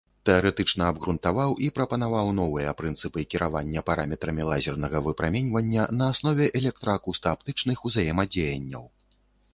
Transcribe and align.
Тэарэтычна 0.27 0.85
абгрунтаваў 0.93 1.51
і 1.65 1.67
прапанаваў 1.75 2.31
новыя 2.39 2.73
прынцыпы 2.79 3.25
кіравання 3.33 3.85
параметрамі 3.91 4.47
лазернага 4.53 5.03
выпраменьвання 5.11 5.83
на 6.01 6.11
аснове 6.15 6.45
электра-акустааптычных 6.61 7.77
узаемадзеянняў. 7.91 8.83